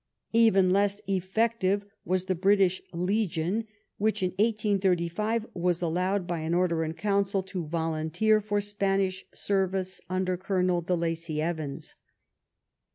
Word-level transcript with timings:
£ven 0.33 0.71
less 0.71 0.99
effective 1.05 1.85
was 2.05 2.25
the 2.25 2.33
British 2.33 2.81
legion 2.91 3.67
which 3.99 4.23
in 4.23 4.31
1835 4.39 5.45
was 5.53 5.79
allowed 5.83 6.25
by 6.25 6.39
an 6.39 6.55
Order 6.55 6.83
in 6.83 6.95
Council 6.95 7.43
to 7.43 7.67
volunteer 7.67 8.41
for 8.41 8.59
Spanish 8.59 9.27
service 9.31 10.01
under 10.09 10.37
Colonel 10.37 10.81
de 10.81 10.95
Lacy 10.95 11.39
Evans. 11.39 11.93